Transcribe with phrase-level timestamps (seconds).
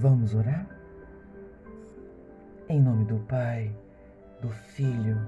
[0.00, 0.64] Vamos orar?
[2.68, 3.74] Em nome do Pai,
[4.40, 5.20] do Filho,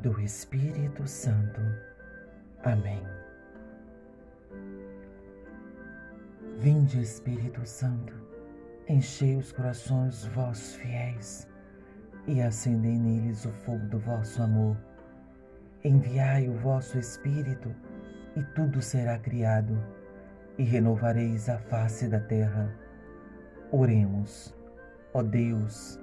[0.00, 1.60] do Espírito Santo.
[2.64, 3.00] Amém.
[6.58, 8.12] Vinde, Espírito Santo,
[8.88, 11.46] enchei os corações vossos fiéis
[12.26, 14.76] e acendei neles o fogo do vosso amor.
[15.84, 17.72] Enviai o vosso Espírito
[18.34, 19.80] e tudo será criado
[20.58, 22.83] e renovareis a face da terra.
[23.76, 24.54] Oremos,
[25.12, 25.98] ó Deus,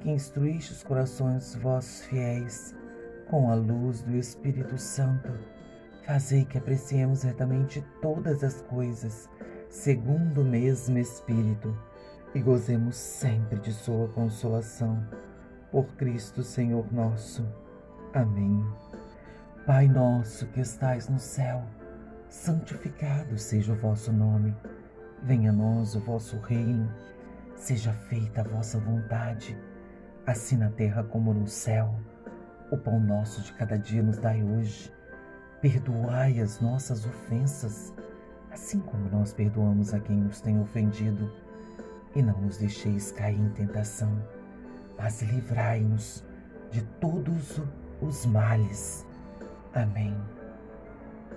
[0.00, 2.74] que instruíste os corações vossos fiéis
[3.30, 5.32] com a luz do Espírito Santo,
[6.04, 9.30] fazei que apreciemos retamente todas as coisas,
[9.70, 11.78] segundo o mesmo Espírito,
[12.34, 15.00] e gozemos sempre de Sua consolação.
[15.70, 17.46] Por Cristo Senhor nosso.
[18.12, 18.66] Amém.
[19.64, 21.62] Pai nosso que estais no céu,
[22.28, 24.52] santificado seja o vosso nome.
[25.22, 26.92] Venha a nós o vosso reino.
[27.54, 29.56] Seja feita a vossa vontade,
[30.26, 31.94] assim na terra como no céu.
[32.72, 34.92] O pão nosso de cada dia nos dai hoje.
[35.60, 37.94] Perdoai as nossas ofensas,
[38.50, 41.30] assim como nós perdoamos a quem nos tem ofendido.
[42.16, 44.10] E não nos deixeis cair em tentação,
[44.98, 46.24] mas livrai-nos
[46.72, 47.60] de todos
[48.00, 49.06] os males.
[49.72, 50.16] Amém.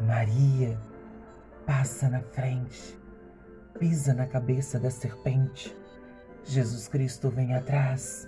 [0.01, 0.77] Maria
[1.65, 2.99] passa na frente,
[3.79, 5.75] pisa na cabeça da serpente.
[6.43, 8.27] Jesus Cristo vem atrás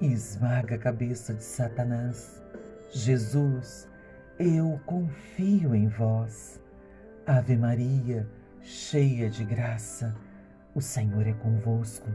[0.00, 2.42] e esmaga a cabeça de Satanás.
[2.92, 3.88] Jesus,
[4.38, 6.60] eu confio em vós.
[7.26, 8.28] Ave Maria,
[8.60, 10.14] cheia de graça,
[10.74, 12.10] o Senhor é convosco.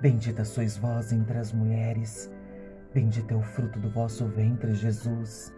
[0.00, 2.30] Bendita sois vós entre as mulheres,
[2.94, 5.52] bendito é o fruto do vosso ventre, Jesus.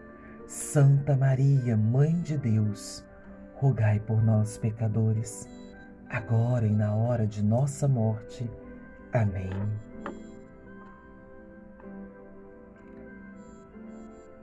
[0.46, 3.04] Santa Maria, Mãe de Deus,
[3.54, 5.46] rogai por nós, pecadores,
[6.08, 8.50] agora e na hora de nossa morte.
[9.12, 9.50] Amém.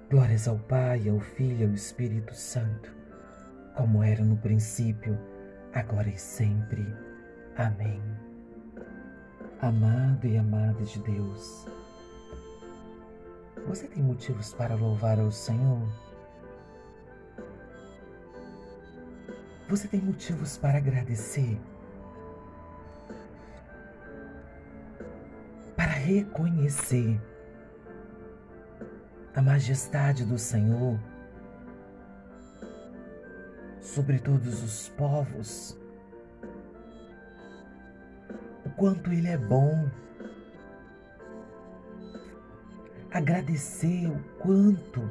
[0.10, 2.94] Glórias ao Pai, ao Filho e ao Espírito Santo,
[3.76, 5.18] como era no princípio,
[5.74, 6.86] agora e sempre.
[7.58, 8.02] Amém.
[9.62, 11.66] Amado e amada de Deus,
[13.68, 16.05] você tem motivos para louvar ao Senhor?
[19.68, 21.60] Você tem motivos para agradecer?
[25.76, 27.20] Para reconhecer
[29.36, 31.00] a majestade do Senhor
[33.82, 35.76] sobre todos os povos,
[38.64, 39.90] o quanto Ele é bom,
[43.12, 45.02] agradecer o quanto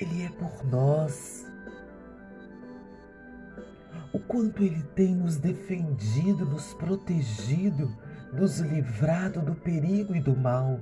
[0.00, 1.46] Ele é por nós,
[4.36, 7.90] quanto Ele tem nos defendido, nos protegido,
[8.34, 10.78] nos livrado do perigo e do mal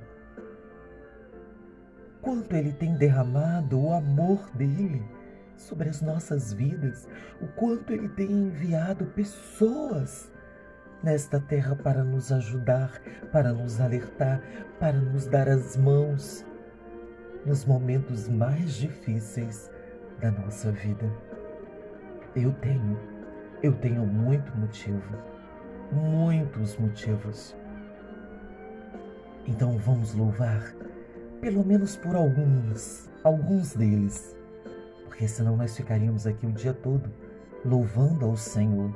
[2.21, 5.05] quanto Ele tem derramado o amor dele
[5.57, 7.07] sobre as nossas vidas,
[7.41, 10.33] o quanto Ele tem enviado pessoas
[11.01, 13.01] nesta terra para nos ajudar,
[13.31, 14.43] para nos alertar,
[14.81, 16.45] para nos dar as mãos
[17.47, 19.71] nos momentos mais difíceis
[20.21, 21.09] da nossa vida.
[22.35, 23.14] Eu tenho,
[23.65, 25.17] eu tenho muito motivo,
[25.91, 27.57] muitos motivos.
[29.47, 30.75] Então vamos louvar
[31.41, 34.37] pelo menos por alguns, alguns deles,
[35.05, 37.11] porque senão nós ficaríamos aqui o dia todo
[37.65, 38.95] louvando ao Senhor,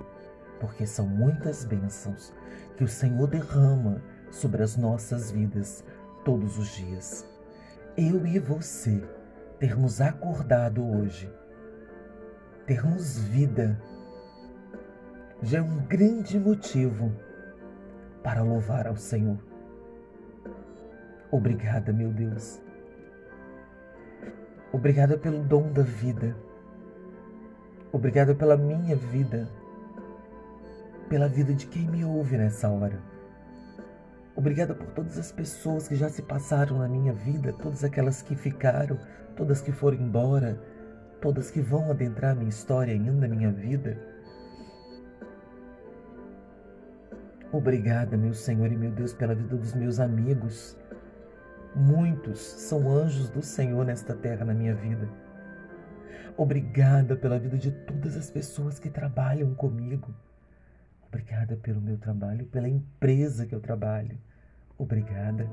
[0.61, 2.34] porque são muitas bênçãos
[2.77, 5.83] que o Senhor derrama sobre as nossas vidas
[6.27, 7.27] todos os dias.
[7.97, 9.03] Eu e você
[9.59, 11.33] termos acordado hoje,
[12.67, 13.81] termos vida,
[15.43, 17.12] já é um grande motivo
[18.22, 19.38] para louvar ao Senhor.
[21.31, 22.60] Obrigada, meu Deus.
[24.72, 26.37] Obrigada pelo dom da vida.
[27.93, 29.48] Obrigada pela minha vida.
[31.09, 33.01] Pela vida de quem me ouve nessa hora.
[34.36, 38.36] Obrigada por todas as pessoas que já se passaram na minha vida, todas aquelas que
[38.36, 38.98] ficaram,
[39.34, 40.60] todas que foram embora,
[41.21, 43.98] todas que vão adentrar minha história ainda, minha vida.
[47.53, 50.77] Obrigada, meu Senhor e meu Deus, pela vida dos meus amigos,
[51.74, 55.09] Muitos são anjos do Senhor nesta terra na minha vida.
[56.36, 60.12] Obrigada pela vida de todas as pessoas que trabalham comigo.
[61.06, 64.18] Obrigada pelo meu trabalho, pela empresa que eu trabalho.
[64.77, 65.48] Obrigada.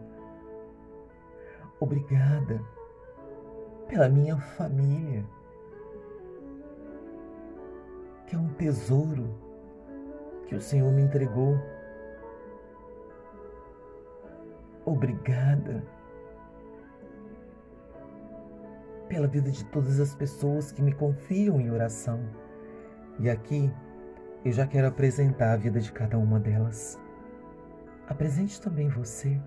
[1.80, 2.62] Obrigada
[3.88, 5.24] pela minha família,
[8.26, 9.38] que é um tesouro
[10.48, 11.75] que o Senhor me entregou.
[14.86, 15.84] Obrigada
[19.08, 22.20] pela vida de todas as pessoas que me confiam em oração.
[23.20, 23.72] E aqui
[24.44, 27.00] eu já quero apresentar a vida de cada uma delas.
[28.08, 29.42] Apresente também você.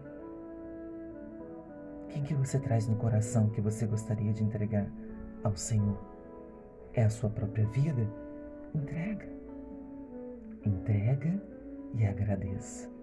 [2.09, 4.91] Quem que você traz no coração que você gostaria de entregar
[5.45, 5.99] ao Senhor?
[6.95, 8.09] É a sua própria vida?
[8.75, 9.29] Entrega.
[10.65, 11.41] Entrega
[11.95, 12.98] e agradeça.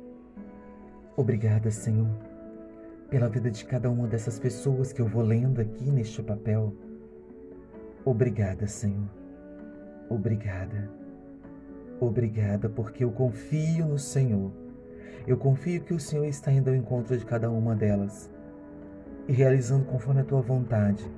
[1.17, 2.09] Obrigada, Senhor,
[3.09, 6.75] pela vida de cada uma dessas pessoas que eu vou lendo aqui neste papel.
[8.03, 9.09] Obrigada, Senhor.
[10.09, 10.91] Obrigada.
[12.01, 14.51] Obrigada porque eu confio no Senhor.
[15.25, 18.29] Eu confio que o Senhor está indo ao encontro de cada uma delas
[19.25, 21.09] e realizando conforme a tua vontade,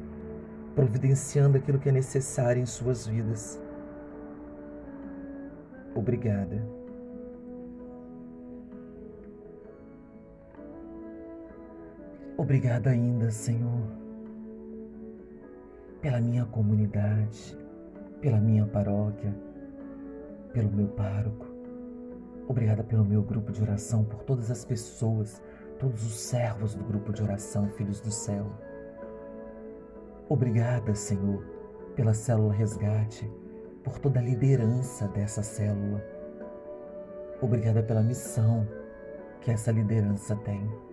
[0.75, 3.59] providenciando aquilo que é necessário em suas vidas.
[5.95, 6.76] Obrigada.
[12.37, 13.81] Obrigada ainda, Senhor,
[15.99, 17.57] pela minha comunidade,
[18.21, 19.35] pela minha paróquia,
[20.53, 21.47] pelo meu pároco.
[22.47, 25.41] Obrigada pelo meu grupo de oração, por todas as pessoas,
[25.79, 28.45] todos os servos do grupo de oração, filhos do céu.
[30.29, 31.43] Obrigada, Senhor,
[31.95, 33.27] pela célula resgate,
[33.83, 36.05] por toda a liderança dessa célula.
[37.41, 38.67] Obrigada pela missão
[39.41, 40.86] que essa liderança tem.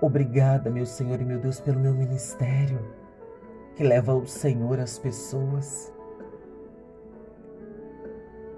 [0.00, 2.78] Obrigada, meu Senhor e meu Deus, pelo meu ministério
[3.74, 5.92] que leva o Senhor às pessoas.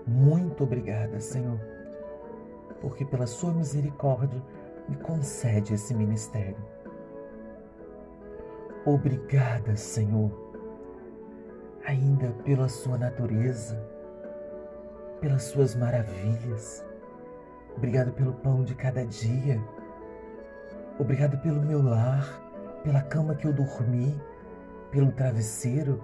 [0.06, 1.58] Muito obrigada, Senhor,
[2.81, 4.43] porque pela Sua misericórdia
[4.88, 6.56] me concede esse ministério.
[8.84, 10.31] Obrigada, Senhor,
[11.84, 13.76] ainda pela Sua natureza,
[15.20, 16.84] pelas Suas maravilhas.
[17.76, 19.61] Obrigado pelo pão de cada dia
[20.99, 22.27] Obrigado pelo meu lar,
[22.83, 24.19] pela cama que eu dormi,
[24.91, 26.03] pelo travesseiro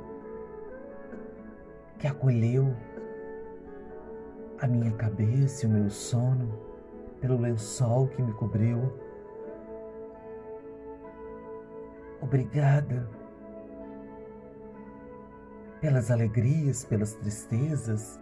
[1.98, 2.76] que acolheu
[4.60, 6.52] a minha cabeça e o meu sono,
[7.20, 8.92] pelo lençol que me cobriu.
[12.20, 13.08] Obrigada
[15.80, 18.20] pelas alegrias, pelas tristezas,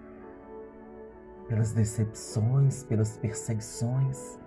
[1.47, 4.40] pelas decepções, pelas perseguições.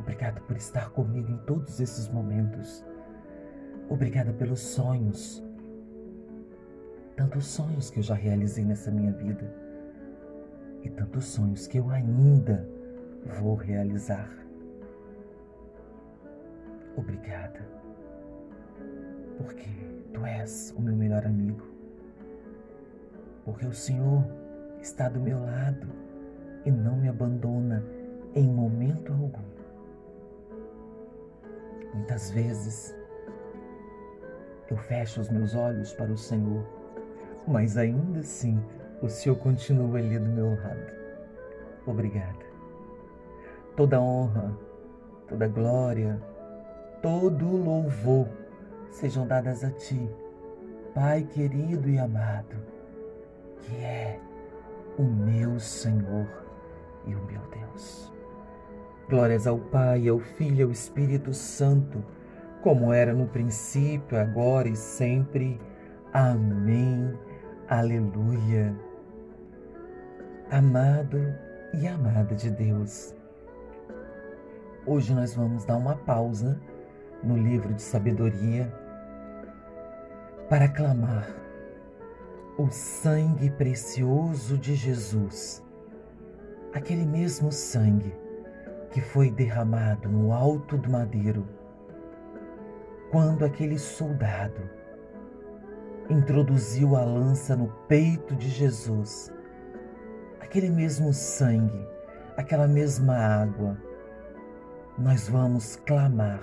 [0.00, 2.82] Obrigada por estar comigo em todos esses momentos.
[3.86, 5.44] Obrigada pelos sonhos.
[7.14, 9.54] Tantos sonhos que eu já realizei nessa minha vida.
[10.82, 12.66] E tantos sonhos que eu ainda
[13.40, 14.30] vou realizar.
[16.96, 17.60] Obrigada.
[19.36, 19.68] Porque
[20.14, 21.68] tu és o meu melhor amigo.
[23.44, 24.24] Porque o Senhor
[24.80, 25.86] está do meu lado
[26.64, 27.84] e não me abandona
[28.34, 29.59] em momento algum.
[31.94, 32.94] Muitas vezes
[34.70, 36.64] eu fecho os meus olhos para o Senhor,
[37.46, 38.62] mas ainda assim
[39.02, 40.92] o Senhor continua ali do meu lado.
[41.86, 42.38] Obrigada.
[43.76, 44.56] Toda honra,
[45.26, 46.20] toda glória,
[47.02, 48.28] todo louvor
[48.90, 50.08] sejam dadas a Ti,
[50.94, 52.56] Pai querido e amado,
[53.60, 54.20] que é
[54.98, 56.26] o meu Senhor
[57.06, 58.09] e o meu Deus.
[59.10, 62.00] Glórias ao Pai, ao Filho e ao Espírito Santo,
[62.62, 65.60] como era no princípio, agora e sempre.
[66.12, 67.18] Amém.
[67.68, 68.72] Aleluia.
[70.48, 71.18] Amado
[71.74, 73.12] e amada de Deus,
[74.86, 76.60] hoje nós vamos dar uma pausa
[77.20, 78.72] no livro de sabedoria
[80.48, 81.28] para clamar
[82.56, 85.64] o sangue precioso de Jesus,
[86.72, 88.19] aquele mesmo sangue
[88.90, 91.46] que foi derramado no alto do madeiro,
[93.10, 94.68] quando aquele soldado
[96.08, 99.32] introduziu a lança no peito de Jesus,
[100.40, 101.86] aquele mesmo sangue,
[102.36, 103.76] aquela mesma água,
[104.98, 106.42] nós vamos clamar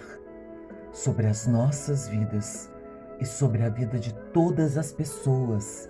[0.91, 2.71] sobre as nossas vidas
[3.19, 5.89] e sobre a vida de todas as pessoas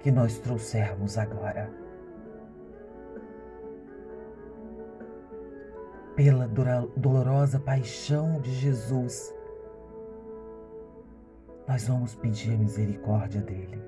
[0.00, 1.79] que nós trouxermos agora.
[6.14, 6.46] Pela
[6.96, 9.34] dolorosa paixão de Jesus,
[11.66, 13.80] nós vamos pedir a misericórdia dele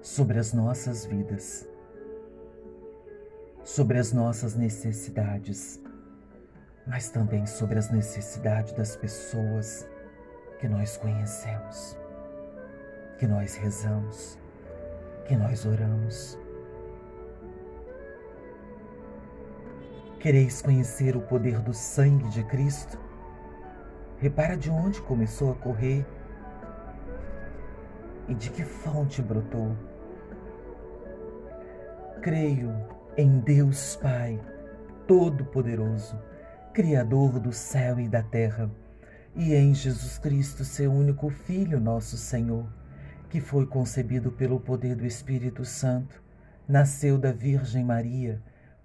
[0.00, 1.68] sobre as nossas vidas,
[3.62, 5.82] sobre as nossas necessidades,
[6.86, 9.86] mas também sobre as necessidades das pessoas
[10.58, 11.98] que nós conhecemos,
[13.18, 14.38] que nós rezamos,
[15.26, 16.38] que nós oramos
[20.26, 22.98] Quereis conhecer o poder do sangue de Cristo?
[24.18, 26.04] Repara de onde começou a correr
[28.26, 29.76] e de que fonte brotou.
[32.20, 32.74] Creio
[33.16, 34.40] em Deus Pai,
[35.06, 36.18] Todo-Poderoso,
[36.72, 38.68] Criador do céu e da terra,
[39.32, 42.66] e em Jesus Cristo, seu único Filho, nosso Senhor,
[43.30, 46.20] que foi concebido pelo poder do Espírito Santo,
[46.66, 48.42] nasceu da Virgem Maria,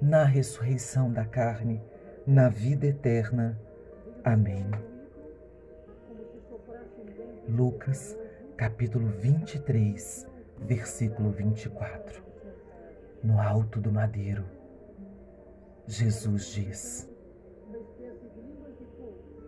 [0.00, 1.82] na ressurreição da carne,
[2.26, 3.58] na vida eterna.
[4.24, 4.64] Amém.
[7.48, 8.16] Lucas,
[8.56, 10.26] capítulo 23,
[10.58, 12.22] versículo 24.
[13.22, 14.44] No alto do madeiro,
[15.86, 17.08] Jesus diz: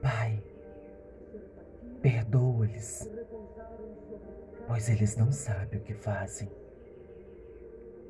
[0.00, 0.42] Pai,
[2.00, 3.10] perdoa-lhes,
[4.66, 6.50] pois eles não sabem o que fazem.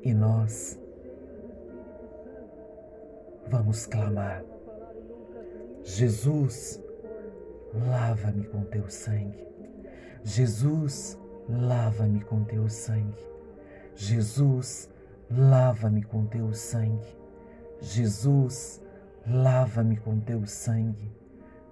[0.01, 0.79] E nós
[3.49, 4.43] vamos clamar:
[5.83, 6.79] Jesus,
[7.73, 9.43] lava-me com teu sangue.
[10.23, 13.27] Jesus, lava-me com teu sangue.
[13.95, 14.89] Jesus,
[15.29, 17.17] lava-me com teu sangue.
[17.81, 18.81] Jesus,
[19.27, 21.11] lava-me com teu sangue.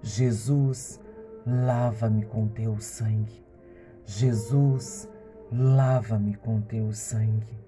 [0.02, 1.00] Jesus,
[1.46, 3.44] lava-me com teu sangue.
[4.04, 5.08] Jesus,
[5.52, 7.58] lava-me com teu sangue.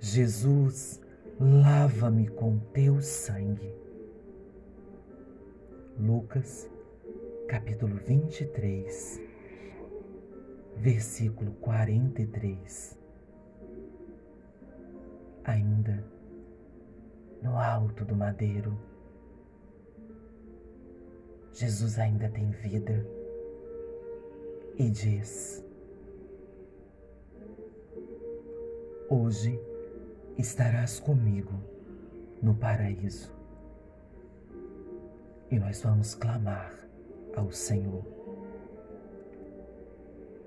[0.00, 1.00] Jesus,
[1.40, 3.74] lava-me com teu sangue.
[5.98, 6.70] Lucas,
[7.48, 9.30] capítulo 23
[10.80, 12.98] versículo 43.
[15.44, 16.04] Ainda
[17.42, 18.78] no alto do madeiro,
[21.52, 23.06] Jesus ainda tem vida
[24.78, 25.64] e diz:
[29.08, 29.60] Hoje
[30.38, 31.52] estarás comigo
[32.42, 33.34] no paraíso.
[35.50, 36.72] E nós vamos clamar
[37.36, 38.20] ao Senhor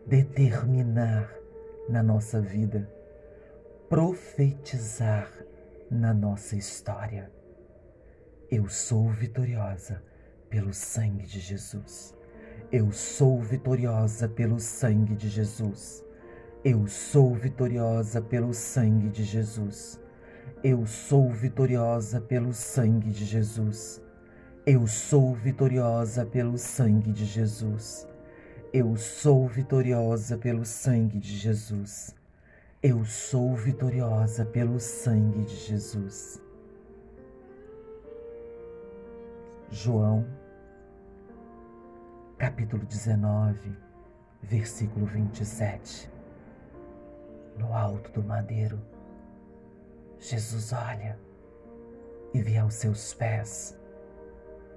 [0.05, 1.33] determinar
[1.89, 2.89] na nossa vida,
[3.89, 5.31] profetizar
[5.89, 7.31] na nossa história.
[8.49, 10.03] Eu sou vitoriosa
[10.49, 12.15] pelo sangue de Jesus.
[12.71, 16.02] Eu sou vitoriosa pelo sangue de Jesus.
[16.65, 19.99] Eu sou vitoriosa pelo sangue de Jesus.
[20.63, 24.01] Eu sou vitoriosa pelo sangue de Jesus.
[24.65, 28.07] Eu sou vitoriosa pelo sangue de Jesus.
[28.71, 32.15] Eu sou vitoriosa pelo sangue de Jesus.
[32.81, 36.41] Eu sou vitoriosa pelo sangue de Jesus.
[39.69, 40.25] João,
[42.37, 43.59] capítulo 19,
[44.41, 46.12] versículo 27.
[47.83, 48.79] Alto do madeiro,
[50.17, 51.19] Jesus olha
[52.33, 53.77] e vê aos seus pés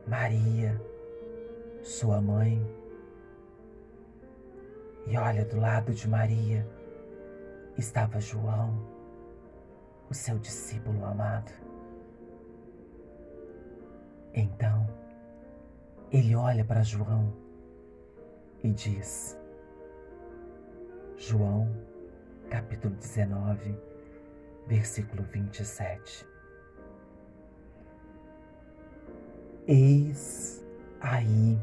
[0.08, 0.80] Maria,
[1.84, 2.60] sua mãe
[5.06, 6.66] e olha do lado de Maria
[7.78, 8.76] estava João,
[10.10, 11.52] o seu discípulo amado.
[14.34, 14.84] Então,
[16.10, 17.32] ele olha para João
[18.64, 19.38] e diz:
[21.16, 21.70] João,
[22.50, 23.76] capítulo 19,
[24.66, 26.26] versículo 27.
[29.66, 30.64] Eis
[31.00, 31.58] aí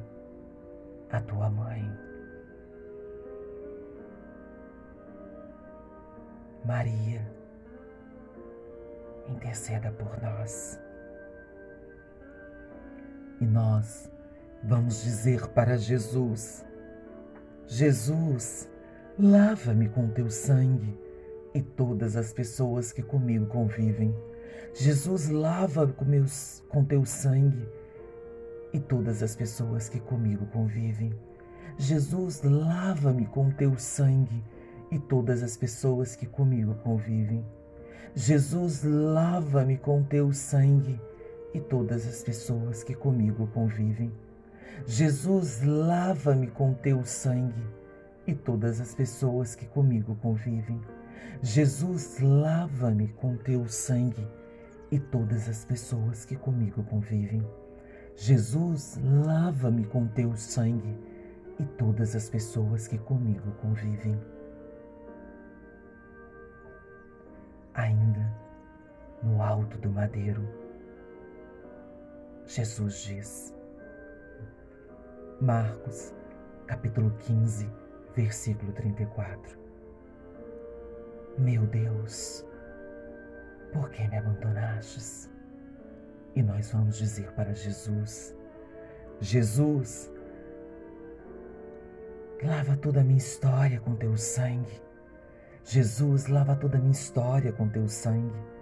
[1.10, 1.84] a tua mãe.
[6.66, 7.22] Maria,
[9.28, 10.80] interceda por nós.
[13.40, 14.10] E nós
[14.64, 16.66] vamos dizer para Jesus:
[17.68, 18.70] Jesus,
[19.20, 20.98] lava-me com teu sangue
[21.54, 24.16] e todas as pessoas que comigo convivem.
[24.74, 26.06] Jesus, lava-me com,
[26.68, 27.68] com teu sangue
[28.74, 31.14] e todas as pessoas que comigo convivem.
[31.78, 34.44] Jesus, lava-me com teu sangue
[34.90, 37.46] e todas as pessoas que comigo convivem.
[38.16, 41.00] Jesus, lava-me com teu sangue
[41.54, 44.12] e todas as pessoas que comigo convivem.
[44.88, 47.83] Jesus, lava-me com teu sangue
[48.26, 50.82] e todas as pessoas que comigo convivem.
[51.42, 54.28] Jesus, lava-me com teu sangue
[54.92, 57.46] e todas as pessoas que comigo convivem.
[58.16, 60.98] Jesus, lava-me com teu sangue
[61.60, 64.20] e todas as pessoas que comigo convivem.
[67.74, 68.32] Ainda
[69.24, 70.48] no alto do madeiro,
[72.46, 73.54] Jesus diz,
[75.42, 76.14] Marcos,
[76.68, 77.83] capítulo 15,
[78.16, 79.58] versículo 34.
[81.38, 82.46] Meu Deus,
[83.72, 85.30] por que me abandonastes?
[86.36, 88.36] E nós vamos dizer para Jesus:
[89.20, 90.12] Jesus,
[92.44, 94.82] lava toda a minha história com teu sangue.
[95.64, 98.54] Jesus, lava toda a minha história com teu sangue.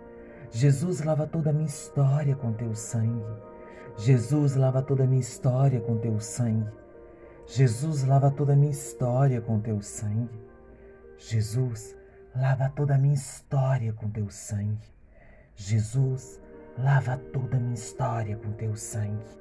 [0.51, 3.25] Jesus, lava toda a minha história com teu sangue.
[3.97, 6.69] Jesus, lava toda a minha história com teu sangue.
[7.53, 10.39] Jesus, lava toda a minha história com teu sangue.
[11.17, 11.93] Jesus,
[12.33, 14.87] lava toda a minha história com teu sangue.
[15.53, 16.39] Jesus,
[16.77, 19.37] lava toda a minha história com teu sangue.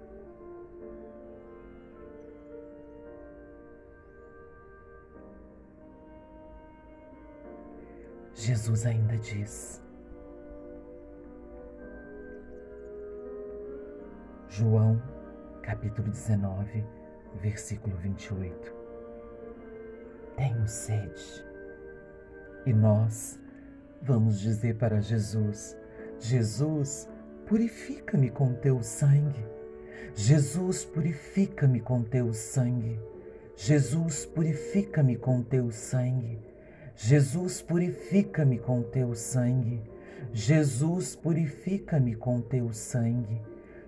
[8.35, 9.81] Jesus ainda diz:
[14.49, 15.01] João,
[15.63, 16.85] capítulo 19,
[17.37, 18.75] versículo 28.
[20.37, 21.45] Tenho sede.
[22.67, 23.39] E nós
[24.03, 25.77] vamos dizer para Jesus:
[26.19, 27.09] Jesus,
[27.47, 29.45] purifica-me com teu sangue.
[30.15, 32.99] Jesus, purifica-me com teu sangue.
[33.57, 36.39] Jesus, purifica-me com teu sangue.
[36.97, 39.83] Jesus, purifica-me com teu sangue.
[40.33, 43.41] Jesus, purifica-me com teu sangue.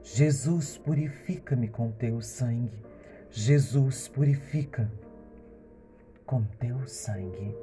[0.03, 2.92] Jesus, purifica-me com teu sangue.
[3.33, 4.93] Jesus, purifica
[6.27, 7.57] com teu sangue.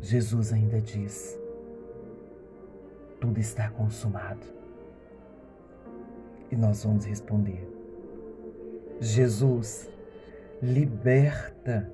[0.00, 1.38] Jesus ainda diz:
[3.20, 4.46] tudo está consumado.
[6.50, 7.68] E nós vamos responder:
[8.98, 9.86] Jesus,
[10.62, 11.92] liberta,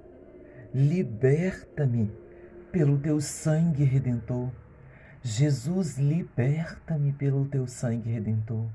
[0.72, 2.12] liberta-me
[2.70, 4.50] pelo teu sangue redentor.
[5.20, 8.68] Jesus, liberta-me pelo teu sangue redentor.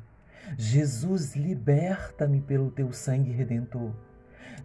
[0.58, 3.94] Jesus, liberta-me pelo teu sangue redentor.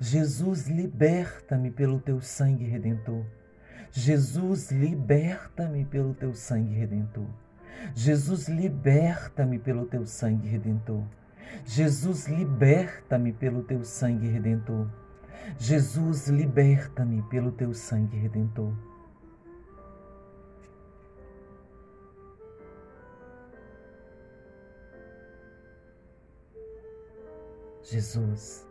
[0.01, 3.25] Jesus, liberta-me pelo teu sangue redentor.
[3.93, 7.29] Jesus, liberta-me pelo teu sangue redentor.
[7.95, 11.05] Jesus, liberta-me pelo teu sangue redentor.
[11.67, 14.89] Jesus, liberta-me pelo teu sangue redentor.
[15.59, 18.73] Jesus, liberta-me pelo teu sangue redentor.
[27.93, 28.67] Jesus,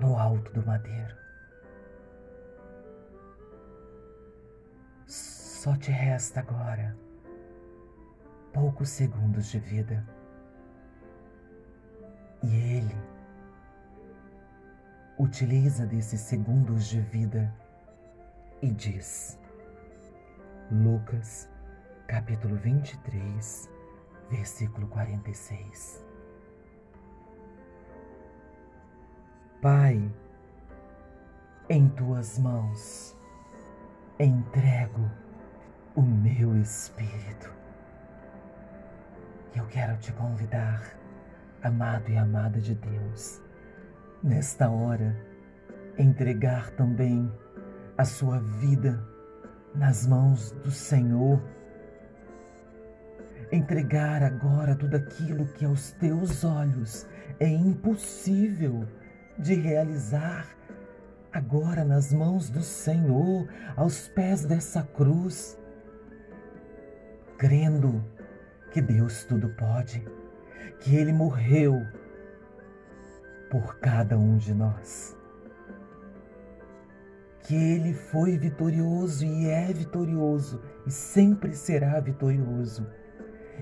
[0.00, 1.14] no alto do madeiro,
[5.06, 6.96] Só te resta agora
[8.52, 10.06] poucos segundos de vida.
[12.40, 12.96] E Ele
[15.18, 17.52] utiliza desses segundos de vida
[18.62, 19.36] e diz,
[20.70, 21.48] Lucas,
[22.06, 23.68] capítulo 23,
[24.30, 26.05] versículo 46.
[29.62, 30.12] Pai,
[31.70, 33.16] em tuas mãos
[34.20, 35.10] entrego
[35.94, 37.50] o meu espírito.
[39.54, 40.82] Eu quero te convidar,
[41.62, 43.40] amado e amada de Deus,
[44.22, 45.16] nesta hora,
[45.96, 47.32] entregar também
[47.96, 49.02] a sua vida
[49.74, 51.42] nas mãos do Senhor.
[53.50, 57.06] Entregar agora tudo aquilo que aos teus olhos
[57.40, 58.86] é impossível
[59.38, 60.56] de realizar,
[61.32, 63.46] agora nas mãos do Senhor,
[63.76, 65.58] aos pés dessa cruz
[67.38, 68.02] crendo
[68.72, 70.06] que Deus tudo pode,
[70.80, 71.86] que Ele morreu
[73.50, 75.16] por cada um de nós,
[77.42, 82.86] que Ele foi vitorioso e é vitorioso e sempre será vitorioso.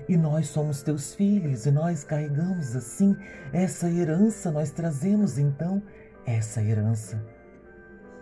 [0.07, 3.15] E nós somos teus filhos e nós carregamos assim
[3.51, 5.81] essa herança, nós trazemos então
[6.25, 7.23] essa herança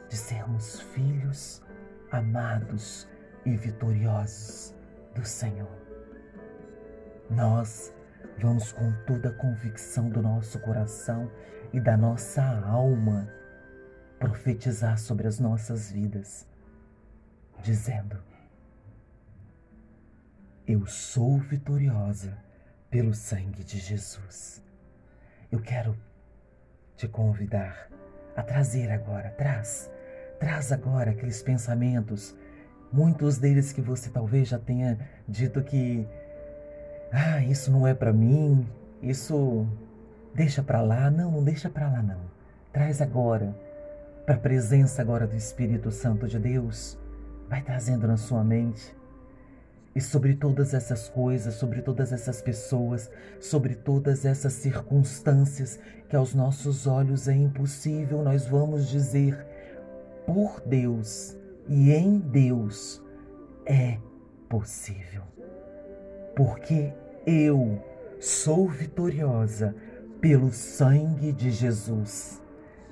[0.10, 1.62] de sermos filhos
[2.12, 3.08] amados
[3.46, 4.74] e vitoriosos
[5.16, 5.72] do Senhor.
[7.30, 7.94] Nós
[8.38, 11.32] vamos com toda a convicção do nosso coração
[11.72, 13.28] e da nossa alma
[14.20, 16.48] profetizar sobre as nossas vidas,
[17.62, 18.18] dizendo:
[20.68, 22.38] Eu sou vitoriosa
[22.90, 24.64] pelo sangue de Jesus.
[25.52, 25.98] Eu quero
[26.96, 27.90] te convidar
[28.36, 29.92] a trazer agora, traz,
[30.40, 32.36] traz agora aqueles pensamentos
[32.94, 36.08] Muitos deles que você talvez já tenha dito que
[37.12, 38.68] Ah, isso não é para mim,
[39.02, 39.68] isso
[40.36, 41.10] deixa para lá.
[41.10, 42.22] Não, não deixa para lá não.
[42.72, 43.56] Traz agora
[44.28, 46.96] para a presença agora do Espírito Santo de Deus.
[47.50, 48.96] Vai trazendo na sua mente.
[49.96, 55.80] E sobre todas essas coisas, sobre todas essas pessoas, sobre todas essas circunstâncias
[56.10, 59.38] que aos nossos olhos é impossível, nós vamos dizer:
[60.26, 63.02] por Deus e em Deus
[63.66, 63.98] é
[64.50, 65.24] possível.
[66.36, 66.92] Porque
[67.26, 67.82] eu
[68.20, 69.76] sou vitoriosa
[70.20, 72.42] pelo sangue de Jesus.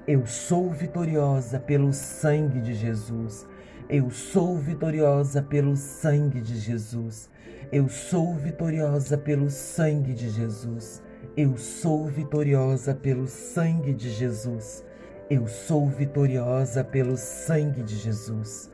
[0.08, 3.48] Eu sou vitoriosa pelo sangue de Jesus.
[3.91, 7.30] Eu sou vitoriosa pelo sangue de Jesus.
[7.73, 11.04] Eu sou vitoriosa pelo sangue de Jesus.
[11.36, 14.86] Eu sou vitoriosa pelo sangue de Jesus.
[15.30, 18.71] Eu sou vitoriosa pelo sangue de Jesus.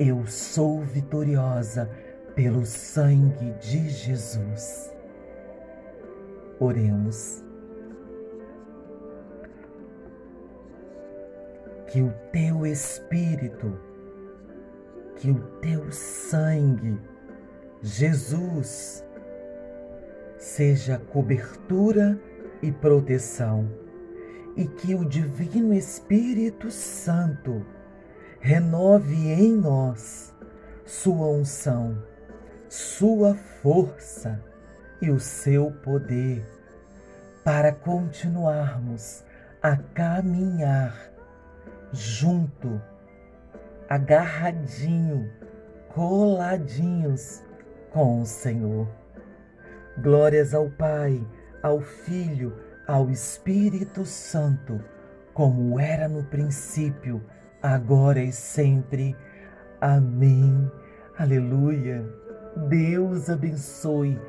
[0.00, 1.90] Eu sou vitoriosa
[2.34, 4.90] pelo sangue de Jesus.
[6.58, 7.44] Oremos.
[11.88, 13.78] Que o teu Espírito,
[15.24, 17.00] que o teu sangue,
[17.80, 19.02] Jesus,
[20.36, 22.20] seja cobertura
[22.60, 23.66] e proteção,
[24.54, 27.64] e que o Divino Espírito Santo
[28.38, 30.34] renove em nós
[30.84, 31.96] sua unção
[32.68, 34.38] sua força
[35.00, 36.44] e o seu poder
[37.42, 39.24] para continuarmos
[39.62, 40.94] a caminhar
[41.92, 42.78] junto,
[43.94, 45.30] agarradinho,
[45.88, 47.44] coladinhos
[47.92, 48.88] com o Senhor.
[49.98, 51.24] Glórias ao Pai,
[51.62, 52.52] ao Filho,
[52.88, 54.80] ao Espírito Santo,
[55.32, 57.22] como era no princípio,
[57.62, 59.16] agora e sempre.
[59.80, 60.68] Amém.
[61.16, 62.04] Aleluia.
[62.68, 64.20] Deus abençoe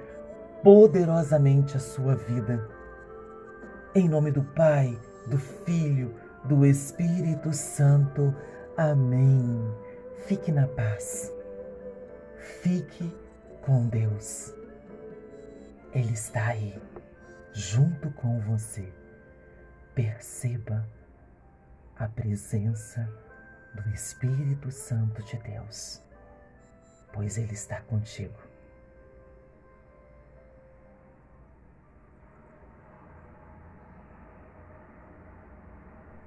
[0.61, 2.69] poderosamente a sua vida.
[3.95, 8.31] Em nome do Pai, do Filho, do Espírito Santo.
[8.77, 9.73] Amém.
[10.25, 11.31] Fique na paz.
[12.61, 13.15] Fique
[13.61, 14.53] com Deus.
[15.93, 16.81] Ele está aí,
[17.53, 18.91] junto com você.
[19.93, 20.87] Perceba
[21.97, 23.09] a presença
[23.73, 26.05] do Espírito Santo de Deus
[27.15, 28.37] pois Ele está contigo.